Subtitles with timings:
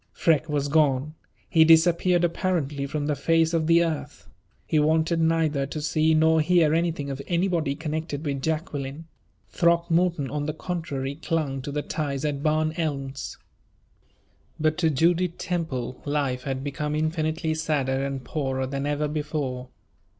[0.13, 1.13] Freke was gone.
[1.47, 4.27] He disappeared apparently from the face of the earth.
[4.65, 9.05] He wanted neither to see nor hear anything of anybody connected with Jacqueline.
[9.49, 13.37] Throckmorton, on the contrary, clung to the ties at Barn Elms.
[14.59, 19.67] But to Judith Temple life had become infinitely sadder and poorer than ever before.